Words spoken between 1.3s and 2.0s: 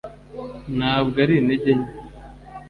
intege nke